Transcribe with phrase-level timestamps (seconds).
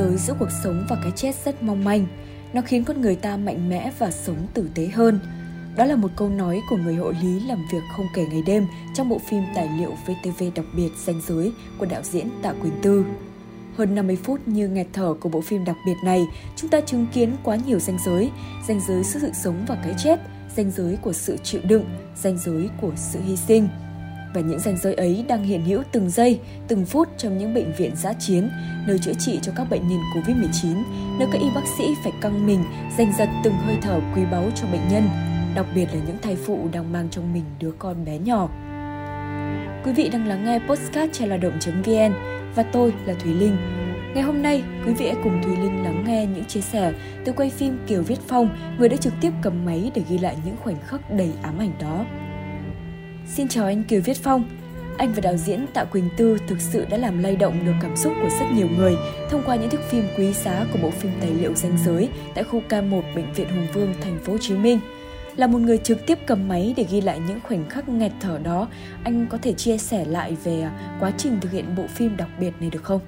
[0.00, 2.06] giới giữa cuộc sống và cái chết rất mong manh.
[2.52, 5.20] Nó khiến con người ta mạnh mẽ và sống tử tế hơn.
[5.76, 8.66] Đó là một câu nói của người hộ lý làm việc không kể ngày đêm
[8.94, 12.82] trong bộ phim tài liệu VTV đặc biệt Danh giới của đạo diễn Tạ Quỳnh
[12.82, 13.04] Tư.
[13.76, 16.26] Hơn 50 phút như nghẹt thở của bộ phim đặc biệt này,
[16.56, 18.30] chúng ta chứng kiến quá nhiều danh giới,
[18.68, 20.20] danh giới giữa sự sống và cái chết,
[20.56, 21.84] danh giới của sự chịu đựng,
[22.16, 23.68] danh giới của sự hy sinh.
[24.34, 27.72] Và những ranh giới ấy đang hiện hữu từng giây, từng phút trong những bệnh
[27.72, 28.50] viện giã chiến,
[28.86, 30.82] nơi chữa trị cho các bệnh nhân COVID-19,
[31.18, 32.64] nơi các y bác sĩ phải căng mình,
[32.98, 35.08] giành giật từng hơi thở quý báu cho bệnh nhân,
[35.54, 38.48] đặc biệt là những thai phụ đang mang trong mình đứa con bé nhỏ.
[39.84, 42.12] Quý vị đang lắng nghe podcast trên lao động.vn
[42.54, 43.56] và tôi là Thúy Linh.
[44.14, 46.92] Ngày hôm nay, quý vị hãy cùng Thùy Linh lắng nghe những chia sẻ
[47.24, 50.36] từ quay phim Kiều Viết Phong, người đã trực tiếp cầm máy để ghi lại
[50.44, 52.04] những khoảnh khắc đầy ám ảnh đó.
[53.32, 54.44] Xin chào anh Kiều Viết Phong.
[54.98, 57.96] Anh và đạo diễn Tạ Quỳnh Tư thực sự đã làm lay động được cảm
[57.96, 58.96] xúc của rất nhiều người
[59.30, 62.44] thông qua những thước phim quý giá của bộ phim tài liệu danh giới tại
[62.44, 64.78] khu K1 Bệnh viện Hùng Vương, thành phố Hồ Chí Minh.
[65.36, 68.40] Là một người trực tiếp cầm máy để ghi lại những khoảnh khắc nghẹt thở
[68.44, 68.68] đó,
[69.04, 72.28] anh có thể chia sẻ lại về à, quá trình thực hiện bộ phim đặc
[72.40, 73.00] biệt này được không?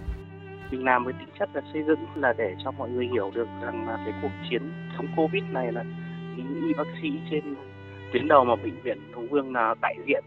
[0.71, 3.49] Mình làm với tính chất là xây dựng là để cho mọi người hiểu được
[3.63, 4.63] rằng là cái cuộc chiến
[4.97, 5.85] chống Covid này là
[6.37, 7.55] những y bác sĩ trên
[8.13, 10.25] tuyến đầu mà bệnh viện Hùng Vương là đại diện.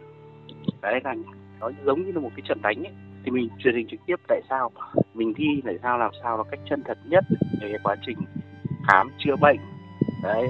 [0.82, 1.16] Đấy, là
[1.60, 2.94] nó giống như là một cái trận đánh ấy.
[3.24, 4.72] Thì mình truyền hình trực tiếp tại sao?
[5.14, 7.24] Mình thi tại sao, làm sao, là cách chân thật nhất
[7.62, 8.18] về cái quá trình
[8.88, 9.60] khám chữa bệnh.
[10.24, 10.50] Đấy,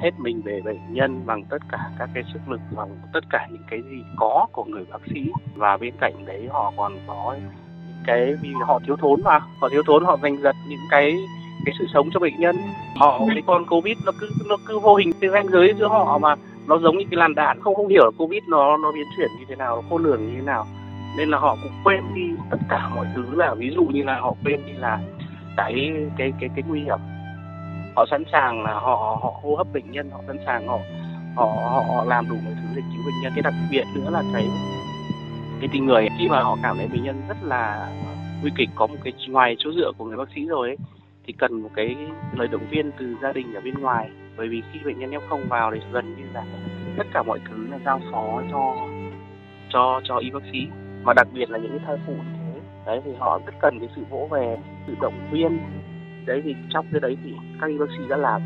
[0.00, 3.48] hết mình về bệnh nhân bằng tất cả các cái sức lực, bằng tất cả
[3.50, 5.30] những cái gì có của người bác sĩ.
[5.54, 7.50] Và bên cạnh đấy họ còn có những
[8.06, 11.14] cái vì họ thiếu thốn mà, họ thiếu thốn, họ giành giật những cái
[11.64, 12.56] cái sự sống cho bệnh nhân.
[12.96, 16.18] Họ, cái con covid nó cứ nó cứ vô hình cái ranh giới giữa họ
[16.18, 16.34] mà
[16.68, 19.28] nó giống như cái làn đạn không không hiểu là covid nó nó biến chuyển
[19.38, 20.66] như thế nào nó khôn lường như thế nào.
[21.18, 24.20] Nên là họ cũng quên đi tất cả mọi thứ là ví dụ như là
[24.20, 25.00] họ quên đi là
[25.56, 26.98] cái cái cái cái nguy hiểm.
[27.96, 30.78] Họ sẵn sàng là họ họ hô hấp bệnh nhân họ sẵn sàng họ
[31.36, 31.46] họ
[31.88, 33.32] họ làm đủ mọi thứ để cứu bệnh nhân.
[33.34, 34.46] Cái đặc biệt nữa là cái
[35.60, 37.88] cái tình người khi mà họ cảm thấy bệnh nhân rất là
[38.42, 40.76] nguy kịch có một cái ngoài chỗ dựa của người bác sĩ rồi ấy,
[41.26, 41.96] thì cần một cái
[42.36, 45.20] lời động viên từ gia đình ở bên ngoài bởi vì khi bệnh nhân f
[45.28, 46.44] không vào thì gần như là
[46.96, 48.74] tất cả mọi thứ là giao phó cho
[49.68, 50.66] cho cho y bác sĩ.
[51.02, 53.78] Mà đặc biệt là những cái thai phụ như thế, đấy, thì họ rất cần
[53.78, 55.58] cái sự vỗ về, sự động viên.
[56.26, 58.42] Đấy, thì trong cái đấy thì các y bác sĩ đã làm.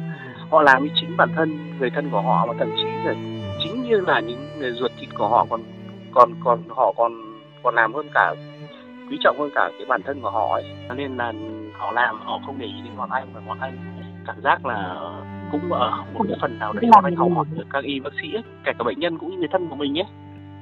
[0.50, 3.14] Họ làm với chính bản thân người thân của họ và thậm chí là
[3.62, 5.62] chính như là những người ruột thịt của họ còn
[6.14, 7.12] còn còn họ còn
[7.62, 8.34] còn làm hơn cả,
[9.10, 10.64] quý trọng hơn cả cái bản thân của họ ấy.
[10.96, 11.32] Nên là
[11.78, 13.76] họ làm, họ không để ý đến bọn anh và bọn anh
[14.26, 14.96] cảm giác là
[15.52, 18.10] cũng ở một cái phần nào đấy bọn anh học hỏi được các y bác
[18.22, 20.06] sĩ ấy, kể cả bệnh nhân cũng như người thân của mình ấy.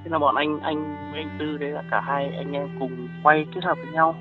[0.05, 3.09] Thế là bọn anh anh với anh tư đấy là cả hai anh em cùng
[3.23, 4.15] quay kết hợp với nhau.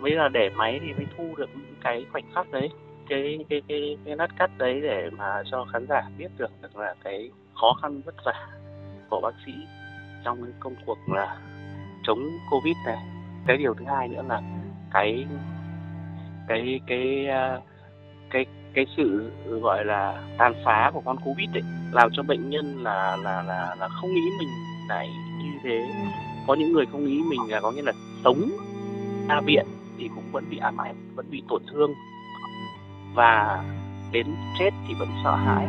[0.00, 2.70] Mới là để máy thì mới thu được cái khoảnh khắc đấy
[3.08, 6.76] cái cái cái cái nát cắt đấy để mà cho khán giả biết được được
[6.76, 7.30] là cái
[7.60, 8.48] khó khăn vất vả
[9.10, 9.52] của bác sĩ
[10.24, 11.36] trong cái công cuộc là
[12.02, 12.18] chống
[12.50, 12.98] covid này.
[13.46, 14.40] Cái điều thứ hai nữa là
[14.92, 15.26] cái
[16.48, 17.58] cái cái à,
[18.74, 23.16] cái sự gọi là tàn phá của con covid ấy làm cho bệnh nhân là
[23.16, 24.48] là là là không nghĩ mình
[24.88, 25.08] lại
[25.38, 25.88] như thế.
[26.46, 27.92] Có những người không nghĩ mình là có nghĩa là
[28.24, 28.50] sống
[29.28, 29.66] ra viện
[29.98, 31.94] thì cũng vẫn bị ám ảnh vẫn bị tổn thương.
[33.14, 33.64] Và
[34.12, 34.26] đến
[34.58, 35.66] chết thì vẫn sợ hãi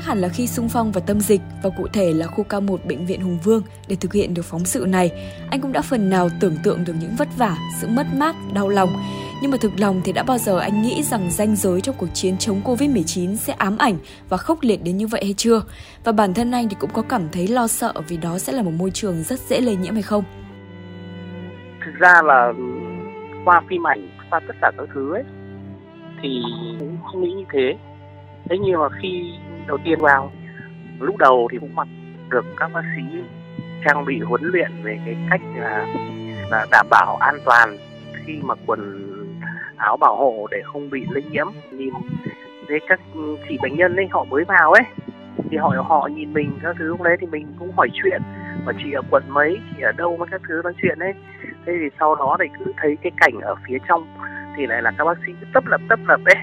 [0.00, 2.76] Chắc hẳn là khi sung phong vào tâm dịch và cụ thể là khu K1
[2.88, 5.10] Bệnh viện Hùng Vương để thực hiện được phóng sự này,
[5.50, 8.68] anh cũng đã phần nào tưởng tượng được những vất vả, sự mất mát, đau
[8.68, 8.88] lòng.
[9.42, 12.06] Nhưng mà thực lòng thì đã bao giờ anh nghĩ rằng danh giới trong cuộc
[12.14, 13.96] chiến chống Covid-19 sẽ ám ảnh
[14.28, 15.62] và khốc liệt đến như vậy hay chưa?
[16.04, 18.62] Và bản thân anh thì cũng có cảm thấy lo sợ vì đó sẽ là
[18.62, 20.24] một môi trường rất dễ lây nhiễm hay không?
[21.84, 22.52] Thực ra là
[23.44, 25.24] qua phim ảnh, qua tất cả các thứ ấy
[26.22, 26.28] thì
[26.78, 27.76] cũng không nghĩ như thế.
[28.50, 29.32] Thế nhưng mà khi
[29.70, 30.32] đầu tiên vào.
[31.00, 31.88] Lúc đầu thì cũng mặc
[32.28, 33.02] được các bác sĩ
[33.84, 35.86] trang bị huấn luyện về cái cách là,
[36.50, 37.76] là đảm bảo an toàn
[38.26, 38.80] khi mà quần
[39.76, 41.46] áo bảo hộ để không bị lây nhiễm.
[41.70, 41.94] Nhìn
[42.68, 43.00] với các
[43.48, 44.84] chị bệnh nhân ấy họ mới vào ấy
[45.50, 48.22] thì họ họ nhìn mình các thứ lúc đấy thì mình cũng hỏi chuyện
[48.64, 50.60] và chị ở quận mấy chị ở đâu mà các thứ?
[50.64, 51.12] Nói chuyện ấy.
[51.66, 54.16] Thế thì sau đó thì cứ thấy cái cảnh ở phía trong
[54.56, 56.36] thì lại là các bác sĩ tấp lập tấp lập ấy.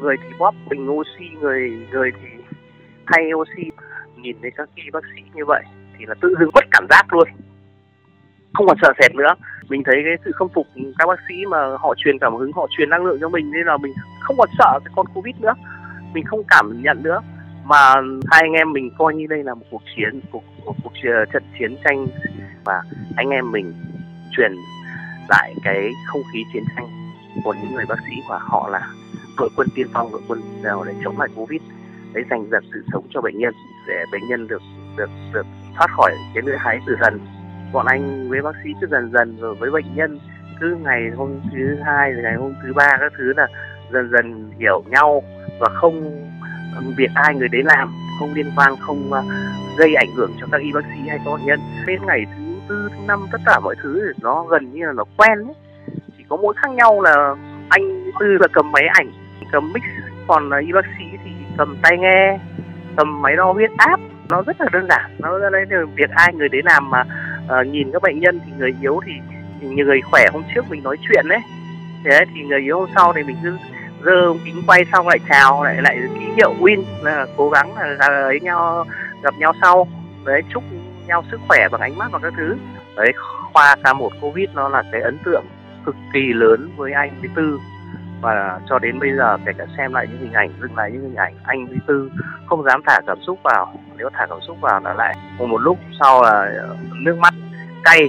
[0.00, 2.28] Người thì bóp bình oxy người người thì
[3.12, 3.70] thay oxy
[4.16, 5.62] nhìn thấy các y bác sĩ như vậy
[5.98, 7.28] thì là tự dưng mất cảm giác luôn.
[8.54, 9.34] Không còn sợ sệt nữa.
[9.68, 10.66] Mình thấy cái sự khâm phục
[10.98, 13.66] các bác sĩ mà họ truyền cảm hứng họ truyền năng lượng cho mình nên
[13.66, 15.54] là mình không còn sợ cái con covid nữa.
[16.12, 17.20] Mình không cảm nhận nữa.
[17.64, 17.94] Mà
[18.30, 20.92] hai anh em mình coi như đây là một cuộc chiến cuộc cuộc, cuộc
[21.32, 22.06] trận chiến tranh
[22.64, 22.82] và
[23.16, 23.74] anh em mình
[24.36, 24.52] truyền
[25.28, 26.86] lại cái không khí chiến tranh
[27.44, 28.88] của những người bác sĩ và họ là
[29.38, 31.62] đội quân tiên phong đội quân nào để chống lại covid
[32.14, 33.54] để giành giật sự sống cho bệnh nhân
[33.88, 34.62] để bệnh nhân được
[34.96, 35.46] được được
[35.76, 37.20] thoát khỏi cái lưỡi hái tử thần
[37.72, 40.18] bọn anh với bác sĩ cứ dần dần rồi với bệnh nhân,
[40.60, 43.46] cứ ngày hôm thứ hai, ngày hôm thứ ba các thứ là
[43.92, 45.22] dần dần hiểu nhau
[45.60, 46.26] và không
[46.96, 49.22] việc ai người đấy làm, không liên quan, không à,
[49.78, 52.44] gây ảnh hưởng cho các y bác sĩ hay các bệnh nhân đến ngày thứ
[52.68, 55.54] tư, thứ năm, tất cả mọi thứ nó gần như là nó quen ấy.
[56.18, 57.34] chỉ có mỗi khác nhau là
[57.68, 59.12] anh tư là cầm máy ảnh,
[59.52, 59.82] cầm mix
[60.26, 61.04] còn à, y bác sĩ
[61.58, 62.38] cầm tai nghe
[62.96, 65.10] cầm máy đo huyết áp nó rất là đơn giản.
[65.18, 67.04] Nó đây việc ai người đấy làm mà
[67.60, 69.12] uh, nhìn các bệnh nhân thì người yếu thì,
[69.60, 71.40] thì người khỏe hôm trước mình nói chuyện đấy.
[72.04, 73.56] Thế thì người yếu hôm sau thì mình cứ
[74.04, 78.06] dơ kính quay xong lại chào lại lại ký hiệu win là cố gắng là
[78.06, 78.84] ấy nhau
[79.22, 79.88] gặp nhau sau.
[80.24, 80.62] Đấy chúc
[81.06, 82.56] nhau sức khỏe bằng ánh mắt và các thứ.
[82.96, 83.12] Đấy
[83.52, 85.44] khoa ca một Covid nó là cái ấn tượng
[85.86, 87.58] cực kỳ lớn với anh với Tư
[88.20, 91.02] và cho đến bây giờ kể cả xem lại những hình ảnh dừng lại những
[91.02, 92.10] hình ảnh anh với Tư
[92.46, 95.58] không dám thả cảm xúc vào nếu thả cảm xúc vào là lại một, một
[95.58, 96.52] lúc sau là
[96.92, 97.34] nước mắt
[97.84, 98.00] cay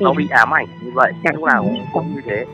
[0.00, 0.14] nó ừ.
[0.16, 2.44] bị ám ảnh như vậy lúc nào cũng, cũng như thế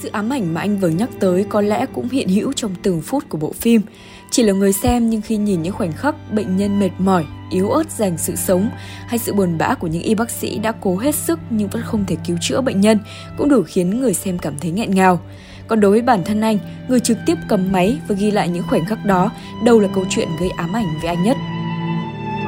[0.00, 3.00] sự ám ảnh mà anh vừa nhắc tới có lẽ cũng hiện hữu trong từng
[3.00, 3.82] phút của bộ phim.
[4.30, 7.70] Chỉ là người xem nhưng khi nhìn những khoảnh khắc bệnh nhân mệt mỏi, yếu
[7.70, 8.70] ớt dành sự sống
[9.08, 11.82] hay sự buồn bã của những y bác sĩ đã cố hết sức nhưng vẫn
[11.82, 12.98] không thể cứu chữa bệnh nhân
[13.38, 15.20] cũng đủ khiến người xem cảm thấy nghẹn ngào.
[15.68, 18.64] Còn đối với bản thân anh, người trực tiếp cầm máy và ghi lại những
[18.68, 19.30] khoảnh khắc đó,
[19.64, 21.36] đâu là câu chuyện gây ám ảnh với anh nhất?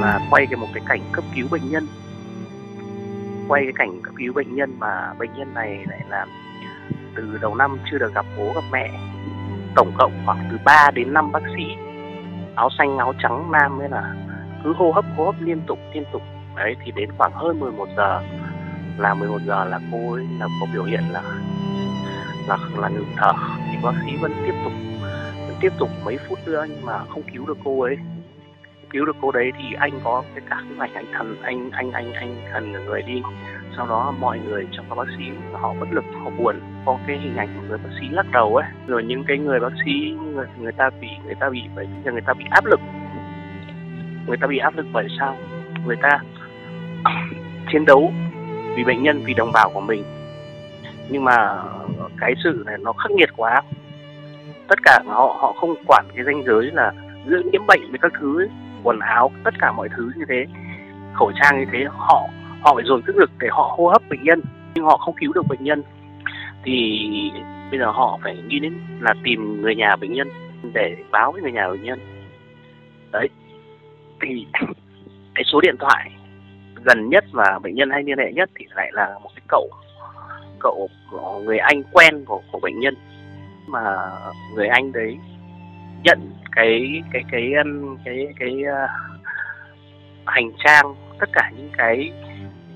[0.01, 1.87] Là quay cái một cái cảnh cấp cứu bệnh nhân
[3.49, 6.27] quay cái cảnh cấp cứu bệnh nhân mà bệnh nhân này lại là
[7.17, 8.91] từ đầu năm chưa được gặp bố gặp mẹ
[9.75, 11.65] tổng cộng khoảng từ 3 đến 5 bác sĩ.
[12.55, 14.15] Áo xanh, áo trắng, nam ấy là
[14.65, 16.23] cứ hô hấp hô hấp liên tục liên tục.
[16.57, 18.23] Đấy, thì đến khoảng hơn 11 giờ,
[18.99, 21.23] là 11 giờ là cô ấy là có biểu hiện là
[22.49, 23.33] là là ngừng thở.
[23.71, 24.73] Thì bác sĩ vẫn tiếp tục,
[25.47, 27.97] vẫn tiếp tục mấy phút nữa nhưng mà không cứu được cô ấy.
[28.91, 31.93] Cứu được cô đấy thì anh có cái cả cái ảnh anh thần, anh anh
[31.93, 33.23] anh anh thần người đi
[33.77, 36.61] sau đó mọi người trong các bác sĩ họ bất lực họ buồn.
[36.87, 39.61] Có cái hình ảnh của người bác sĩ lắc đầu ấy rồi những cái người
[39.61, 39.93] bác sĩ
[40.35, 42.81] người, người ta bị người ta bị bởi người ta bị áp lực.
[44.27, 45.37] Người ta bị áp lực bởi sao?
[45.87, 46.21] Người ta
[47.73, 48.13] chiến đấu
[48.77, 50.05] vì bệnh nhân vì đồng bào của mình.
[51.09, 51.63] Nhưng mà
[52.19, 53.63] cái sự này nó khắc nghiệt quá.
[54.69, 56.93] Tất cả họ họ không quản cái danh giới là
[57.27, 58.49] giữa nhiễm bệnh với các thứ ấy,
[58.83, 60.47] quần áo tất cả mọi thứ như thế
[61.15, 62.29] khẩu trang như thế họ
[62.63, 64.41] họ phải dồn sức lực để họ hô hấp bệnh nhân
[64.75, 65.83] nhưng họ không cứu được bệnh nhân
[66.65, 67.09] thì
[67.71, 70.29] bây giờ họ phải nghĩ đến là tìm người nhà bệnh nhân
[70.73, 72.01] để báo với người nhà bệnh nhân.
[73.13, 73.29] Đấy
[74.21, 74.47] thì
[75.35, 76.11] cái số điện thoại
[76.85, 79.71] gần nhất và bệnh nhân hay liên hệ nhất thì lại là một cái cậu
[80.61, 80.89] cậu
[81.45, 82.95] người anh quen của của bệnh nhân.
[83.67, 84.11] Mà
[84.55, 85.17] người anh đấy
[86.05, 86.19] nhận
[86.53, 87.65] cái cái cái cái
[88.05, 88.91] cái, cái uh,
[90.27, 92.13] hành trang tất cả những cái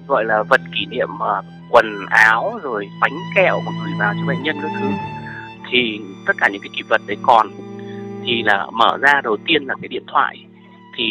[0.07, 4.27] gọi là vật kỷ niệm uh, quần áo rồi bánh kẹo mà gửi vào cho
[4.27, 4.89] bệnh nhân các thứ.
[5.71, 7.47] Thì tất cả những cái kỷ vật đấy còn.
[8.25, 10.47] Thì là mở ra đầu tiên là cái điện thoại.
[10.97, 11.05] Thì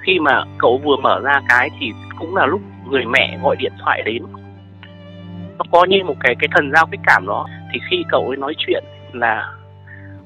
[0.00, 3.72] khi mà cậu vừa mở ra cái thì cũng là lúc người mẹ gọi điện
[3.84, 4.22] thoại đến.
[5.58, 7.46] Nó có như một cái cái thần giao cái cảm đó.
[7.72, 9.52] Thì khi cậu ấy nói chuyện là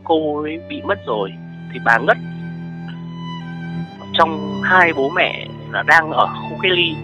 [0.04, 1.32] cô ấy bị mất rồi.
[1.72, 2.16] Thì bà ngất.
[4.12, 6.94] Trong hai bố mẹ là đang ở khu cách ly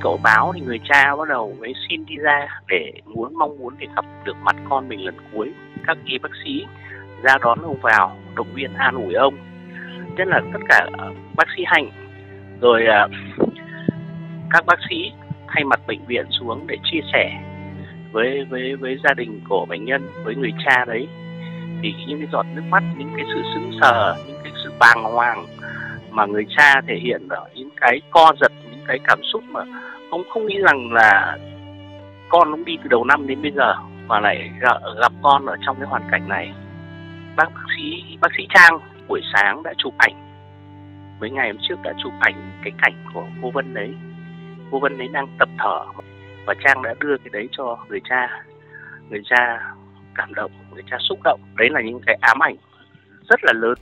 [0.00, 3.74] cậu báo thì người cha bắt đầu mới xin đi ra để muốn, mong muốn
[3.78, 5.52] để gặp được mặt con mình lần cuối.
[5.86, 6.66] Các y bác sĩ
[7.22, 9.34] ra đón ông vào, động viên an ủi ông.
[10.16, 11.90] Nhất là tất cả ờ, bác sĩ hành
[12.60, 13.08] rồi ờ,
[14.50, 15.12] các bác sĩ
[15.48, 17.42] thay mặt bệnh viện xuống để chia sẻ
[18.12, 21.08] với với với gia đình của bệnh nhân, với người cha đấy.
[21.82, 25.02] Thì những cái giọt nước mắt, những cái sự sững sờ, những cái sự bàng
[25.02, 25.46] hoàng
[26.10, 28.52] mà người cha thể hiện ở những cái co giật
[28.88, 29.60] cái cảm xúc mà
[30.10, 31.38] ông không nghĩ rằng là
[32.28, 33.74] con ông đi từ đầu năm đến bây giờ
[34.06, 34.50] mà lại
[35.00, 36.52] gặp con ở trong cái hoàn cảnh này.
[37.36, 38.78] Bác sĩ bác sĩ trang
[39.08, 40.14] buổi sáng đã chụp ảnh.
[41.20, 43.94] Mấy ngày hôm trước đã chụp ảnh cái cảnh của cô Vân đấy.
[44.70, 45.84] Cô Vân đấy đang tập thở
[46.46, 48.42] và Trang đã đưa cái đấy cho người cha.
[49.10, 49.60] Người cha
[50.14, 51.40] cảm động, người cha xúc động.
[51.56, 52.56] Đấy là những cái ám ảnh
[53.28, 53.74] rất là lớn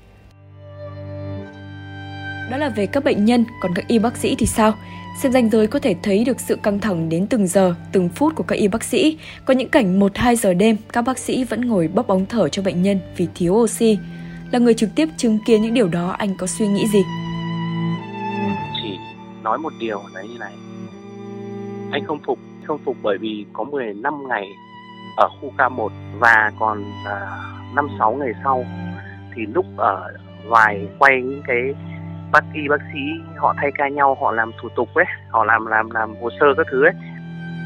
[2.51, 4.75] đó là về các bệnh nhân, còn các y bác sĩ thì sao?
[5.23, 8.35] Xem ranh giới có thể thấy được sự căng thẳng đến từng giờ, từng phút
[8.35, 9.19] của các y bác sĩ.
[9.45, 12.63] Có những cảnh 1-2 giờ đêm, các bác sĩ vẫn ngồi bóp ống thở cho
[12.63, 13.99] bệnh nhân vì thiếu oxy.
[14.51, 17.03] Là người trực tiếp chứng kiến những điều đó, anh có suy nghĩ gì?
[18.83, 18.99] Chỉ
[19.43, 20.53] nói một điều đấy như này.
[21.91, 24.49] Anh không phục không phục bởi vì có 15 ngày
[25.17, 28.65] ở khu K1 và còn uh, 5 6 ngày sau
[29.35, 30.13] thì lúc ở
[30.47, 31.75] ngoài quay những cái
[32.35, 33.01] bác y bác sĩ
[33.37, 36.47] họ thay ca nhau họ làm thủ tục ấy họ làm làm làm hồ sơ
[36.57, 36.93] các thứ ấy.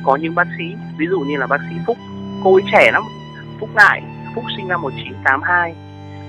[0.05, 0.65] Có những bác sĩ
[0.99, 1.97] ví dụ như là bác sĩ Phúc
[2.45, 3.03] cô ấy trẻ lắm
[3.61, 4.03] Phúc ngại
[4.35, 5.75] Phúc sinh năm 1982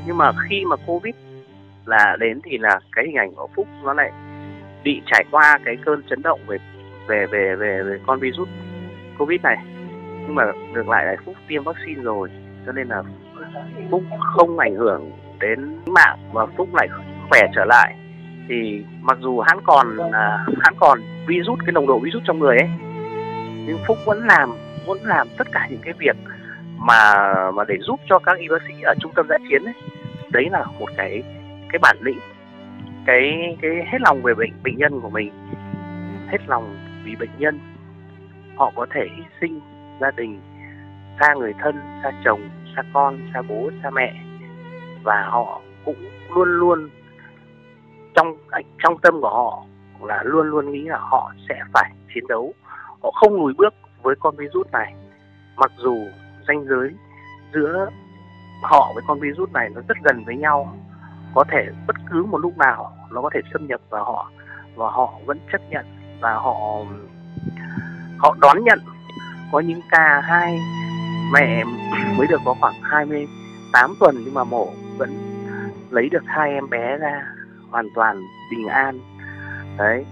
[0.07, 1.15] nhưng mà khi mà Covid
[1.85, 4.11] là đến thì là cái hình ảnh của Phúc nó lại
[4.83, 6.57] bị trải qua cái cơn chấn động về
[7.07, 8.49] về về về, về con virus
[9.17, 9.57] Covid này.
[10.21, 10.43] Nhưng mà
[10.73, 12.29] ngược lại là Phúc tiêm vaccine rồi
[12.65, 13.03] cho nên là
[13.91, 16.87] Phúc không ảnh hưởng đến mạng và Phúc lại
[17.29, 17.95] khỏe trở lại
[18.49, 22.57] thì mặc dù hắn còn à, hắn còn virus cái nồng độ virus trong người
[22.57, 22.69] ấy,
[23.65, 24.49] nhưng Phúc vẫn làm
[24.85, 26.15] vẫn làm tất cả những cái việc
[26.77, 27.13] mà
[27.51, 29.73] mà để giúp cho các y bác sĩ ở trung tâm giã chiến ấy.
[30.31, 31.23] Đấy là một cái
[31.69, 32.19] cái bản lĩnh,
[33.05, 35.31] cái cái hết lòng về bệnh bệnh nhân của mình,
[36.27, 37.59] hết lòng vì bệnh nhân.
[38.55, 39.59] Họ có thể hy sinh
[40.01, 40.41] gia đình,
[41.19, 42.41] xa người thân, xa chồng,
[42.75, 44.13] xa con, xa bố, xa mẹ,
[45.03, 45.95] và họ cũng
[46.35, 46.89] luôn luôn
[48.19, 48.37] trong
[48.83, 49.63] trong tâm của họ
[50.01, 52.53] là luôn luôn nghĩ là họ sẽ phải chiến đấu.
[53.03, 54.93] Họ không lùi bước với con virus này.
[55.55, 55.95] Mặc dù
[56.47, 56.93] ranh giới
[57.53, 57.89] giữa
[58.63, 60.73] họ với con virus này nó rất gần với nhau,
[61.35, 64.31] có thể bất cứ một lúc nào nó có thể xâm nhập vào họ
[64.75, 65.85] và họ vẫn chấp nhận
[66.21, 66.55] và họ
[68.17, 68.79] họ đón nhận.
[69.51, 70.59] Có những ca hai
[71.33, 71.63] mẹ
[72.17, 75.09] mới được có khoảng 28 tuần nhưng mà mổ vẫn
[75.89, 77.38] lấy được hai em bé ra
[77.71, 78.21] hoàn toàn
[78.51, 78.99] bình an.
[79.77, 80.05] Đấy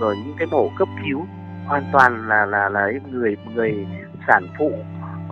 [0.00, 1.26] rồi những cái mổ cấp cứu
[1.66, 3.86] hoàn toàn là là là người người
[4.26, 4.72] sản phụ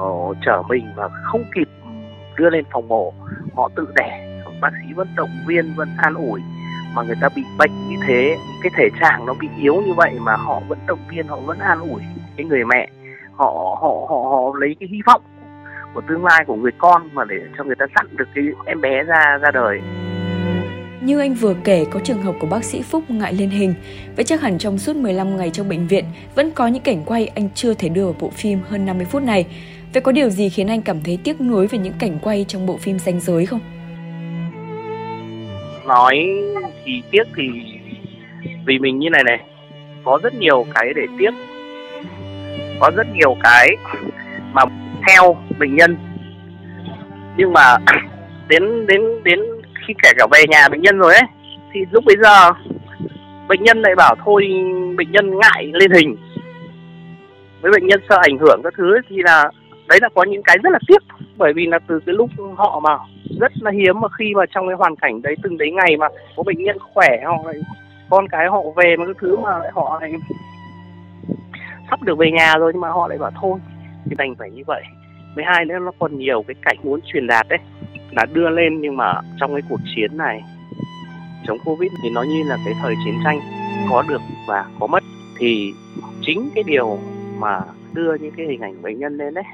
[0.03, 1.69] uh, chở mình và không kịp
[2.37, 3.13] đưa lên phòng mổ.
[3.55, 4.29] Họ tự đẻ
[4.63, 6.41] bác sĩ vẫn động viên vẫn an ủi.
[6.95, 10.19] Mà người ta bị bệnh như thế cái thể trạng nó bị yếu như vậy
[10.21, 12.03] mà họ vẫn động viên họ vẫn an ủi
[12.37, 12.89] cái người mẹ.
[13.33, 15.23] Họ họ họ họ lấy cái hy vọng
[15.95, 18.81] của tương lai của người con mà để cho người ta dặn được cái em
[18.81, 19.81] bé ra ra đời
[21.05, 23.75] như anh vừa kể có trường hợp của bác sĩ Phúc ngại lên hình,
[24.17, 26.05] vậy chắc hẳn trong suốt 15 ngày trong bệnh viện
[26.35, 29.23] vẫn có những cảnh quay anh chưa thể đưa vào bộ phim hơn 50 phút
[29.23, 29.47] này.
[29.93, 32.67] Vậy có điều gì khiến anh cảm thấy tiếc nuối về những cảnh quay trong
[32.67, 33.61] bộ phim danh giới không?
[35.87, 36.17] Nói
[36.85, 37.43] thì tiếc thì
[38.67, 39.39] vì mình như này này,
[40.05, 41.31] có rất nhiều cái để tiếc.
[42.81, 43.69] Có rất nhiều cái
[44.53, 44.63] mà
[45.09, 45.97] theo bệnh nhân
[47.37, 47.77] nhưng mà
[48.49, 49.41] đến đến đến
[49.87, 51.29] khi kể cả về nhà bệnh nhân rồi ấy
[51.73, 52.51] thì lúc bây giờ
[53.49, 54.43] bệnh nhân lại bảo thôi
[54.97, 56.17] bệnh nhân ngại lên hình.
[57.61, 59.51] Với bệnh nhân sợ ảnh hưởng các thứ ấy, thì là
[59.89, 61.03] đấy là có những cái rất là tiếc.
[61.37, 62.99] Bởi vì là từ cái lúc họ mà
[63.41, 66.09] rất là hiếm mà khi mà trong cái hoàn cảnh đấy từng đấy ngày mà
[66.37, 67.55] có bệnh nhân khỏe họ lại
[68.11, 70.13] con cái họ về mà cái thứ mà lại họ lại
[71.91, 73.59] sắp được về nhà rồi nhưng mà họ lại bảo thôi
[74.05, 74.83] thì đành phải như vậy.
[75.35, 77.59] Với hai nữa nó còn nhiều cái cảnh muốn truyền đạt đấy
[78.13, 80.43] đã đưa lên nhưng mà trong cái cuộc chiến này
[81.47, 83.41] chống covid thì nó như là cái thời chiến tranh
[83.91, 85.03] có được và có mất.
[85.39, 85.73] Thì
[86.23, 86.99] chính cái điều
[87.39, 87.61] mà
[87.93, 89.45] đưa những cái hình ảnh bệnh nhân lên đấy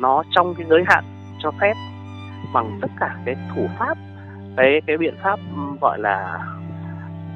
[0.00, 1.04] nó trong cái giới hạn
[1.38, 1.74] cho phép
[2.54, 3.98] bằng tất cả cái thủ pháp
[4.56, 5.40] cái cái biện pháp
[5.80, 6.38] gọi là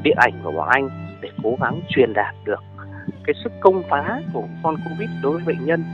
[0.02, 0.88] điện ảnh của bọn anh
[1.20, 2.62] để cố gắng truyền đạt được
[3.25, 5.85] cái sức công phá của con covid đối với bệnh nhân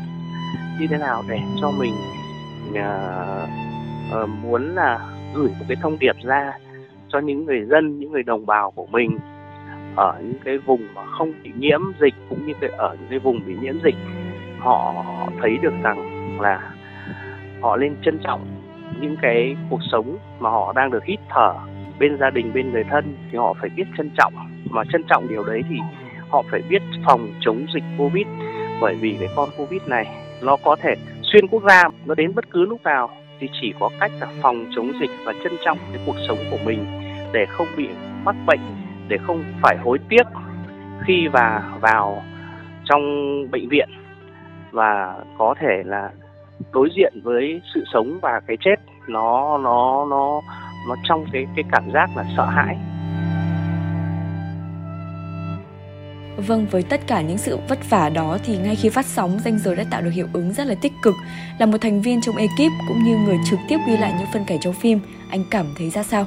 [0.80, 1.94] như thế nào để cho mình
[2.70, 3.71] uh,
[4.23, 5.00] uh, muốn là
[5.35, 6.52] gửi một cái thông điệp ra
[7.09, 9.19] cho những người dân những người đồng bào của mình
[9.97, 13.19] ở những cái vùng mà không bị nhiễm dịch cũng như cái ở những cái
[13.19, 13.95] vùng bị nhiễm dịch.
[14.59, 15.04] Họ
[15.40, 16.73] thấy được rằng là
[17.61, 18.47] họ nên trân trọng
[19.00, 21.54] những cái cuộc sống mà họ đang được hít thở
[21.99, 24.35] bên gia đình bên người thân thì họ phải biết trân trọng.
[24.71, 25.76] Mà trân trọng điều đấy thì
[26.28, 28.26] họ phải biết phòng chống dịch covid
[28.81, 30.07] bởi vì cái con covid này
[30.42, 33.11] nó có thể xuyên quốc gia nó đến bất cứ lúc nào
[33.42, 36.58] thì chỉ có cách là phòng chống dịch và trân trọng cái cuộc sống của
[36.64, 36.84] mình
[37.32, 37.88] để không bị
[38.25, 38.61] mắc bệnh,
[39.08, 40.26] để không phải hối tiếc
[41.06, 42.22] khi và vào
[42.84, 43.02] trong
[43.50, 43.88] bệnh viện
[44.70, 46.11] và có thể là
[46.72, 48.76] đối diện với sự sống và cái chết.
[49.08, 50.40] Nó nó nó
[50.88, 52.76] nó trong cái cái cảm giác là sợ hãi.
[56.36, 59.58] Vâng, với tất cả những sự vất vả đó thì ngay khi phát sóng, danh
[59.58, 61.14] giới đã tạo được hiệu ứng rất là tích cực.
[61.58, 64.44] Là một thành viên trong ekip cũng như người trực tiếp ghi lại những phân
[64.44, 66.26] cảnh trong phim, anh cảm thấy ra sao?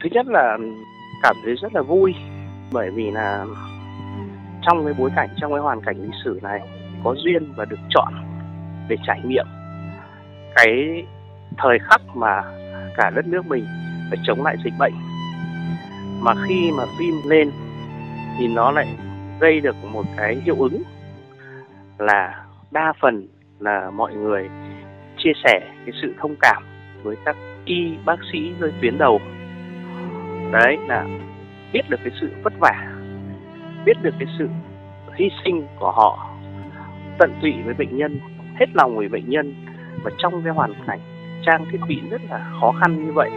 [0.00, 0.58] Thứ nhất là
[1.22, 2.14] cảm thấy rất là vui
[2.72, 3.44] bởi vì là
[4.62, 6.60] trong cái bối cảnh, trong cái hoàn cảnh lịch sử này
[7.04, 8.12] có duyên và được chọn
[8.88, 9.46] để trải nghiệm
[10.54, 11.06] cái
[11.58, 12.42] thời khắc mà
[12.96, 13.66] cả đất nước mình
[14.10, 14.92] phải chống lại dịch bệnh
[16.22, 17.50] mà khi mà phim lên
[18.38, 18.86] thì nó lại
[19.40, 20.82] gây được một cái hiệu ứng
[21.98, 24.48] là đa phần là mọi người
[25.18, 26.62] chia sẻ cái sự thông cảm
[27.02, 29.20] với các y bác sĩ nơi tuyến đầu.
[30.52, 31.06] Đấy, là
[31.72, 32.92] biết được cái sự vất vả,
[33.84, 34.48] biết được cái sự
[35.14, 36.30] hy sinh của họ,
[37.18, 38.20] tận tụy với bệnh nhân,
[38.54, 39.54] hết lòng với bệnh nhân.
[40.02, 41.00] Và trong cái hoàn cảnh
[41.46, 43.30] trang thiết bị rất là khó khăn như vậy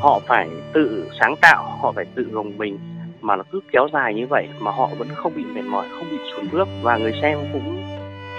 [0.00, 2.78] họ phải tự sáng tạo, họ phải tự gồng mình,
[3.20, 6.10] mà nó cứ kéo dài như vậy mà họ vẫn không bị mệt mỏi, không
[6.10, 6.68] bị xuống bước.
[6.82, 7.82] Và người xem cũng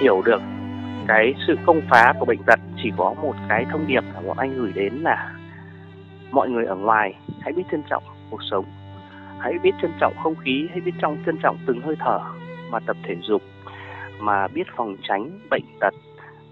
[0.01, 0.41] hiểu được
[1.07, 2.59] cái sự công phá của bệnh tật.
[2.83, 5.33] Chỉ có một cái thông điệp mà bọn anh gửi đến là
[6.31, 8.65] mọi người ở ngoài hãy biết trân trọng cuộc sống,
[9.39, 12.19] hãy biết trân trọng không khí, hãy biết trong trân trọng từng hơi thở
[12.69, 13.41] mà tập thể dục,
[14.19, 15.93] mà biết phòng tránh bệnh tật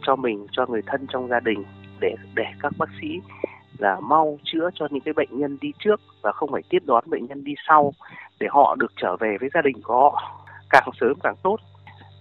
[0.02, 1.64] cho mình, cho người thân trong gia đình,
[2.00, 3.20] để để các bác sĩ
[3.78, 7.04] là mau chữa cho những cái bệnh nhân đi trước và không phải tiếp đón
[7.08, 7.94] bệnh nhân đi sau
[8.40, 10.32] để họ được trở về với gia đình của họ
[10.70, 11.58] càng sớm càng tốt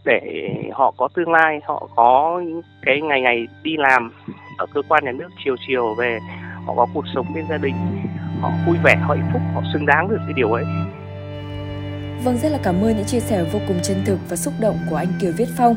[0.05, 2.43] để họ có tương lai họ có
[2.83, 4.13] cái ngày ngày đi làm
[4.59, 6.19] ở cơ quan nhà nước chiều chiều về
[6.67, 7.75] họ có cuộc sống bên gia đình
[8.41, 10.65] họ vui vẻ họ hạnh phúc họ xứng đáng được cái điều ấy
[12.25, 14.77] Vâng, rất là cảm ơn những chia sẻ vô cùng chân thực và xúc động
[14.91, 15.77] của anh Kiều Viết Phong.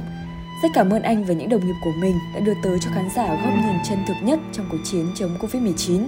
[0.61, 3.09] Rất cảm ơn anh và những đồng nghiệp của mình đã đưa tới cho khán
[3.15, 6.07] giả góc nhìn chân thực nhất trong cuộc chiến chống Covid-19.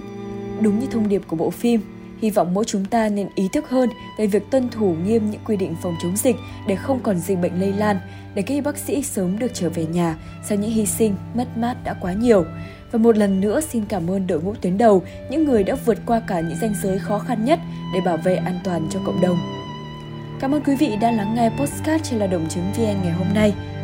[0.61, 1.81] Đúng như thông điệp của bộ phim,
[2.21, 5.41] hy vọng mỗi chúng ta nên ý thức hơn về việc tuân thủ nghiêm những
[5.45, 6.35] quy định phòng chống dịch
[6.67, 7.99] để không còn dịch bệnh lây lan,
[8.35, 11.57] để các y bác sĩ sớm được trở về nhà sau những hy sinh, mất
[11.57, 12.45] mát đã quá nhiều.
[12.91, 15.97] Và một lần nữa xin cảm ơn đội ngũ tuyến đầu, những người đã vượt
[16.05, 17.59] qua cả những ranh giới khó khăn nhất
[17.93, 19.37] để bảo vệ an toàn cho cộng đồng.
[20.39, 23.27] Cảm ơn quý vị đã lắng nghe postcard trên là đồng chứng VN ngày hôm
[23.33, 23.53] nay.